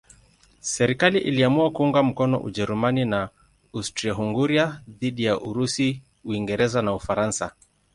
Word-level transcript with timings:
Serikali 0.61 1.19
iliamua 1.19 1.71
kuunga 1.71 2.03
mkono 2.03 2.37
Ujerumani 2.39 3.05
na 3.05 3.29
Austria-Hungaria 3.75 4.81
dhidi 4.87 5.23
ya 5.23 5.39
Urusi, 5.39 6.01
Uingereza 6.25 6.81
na 6.81 6.93
Ufaransa. 6.93 7.51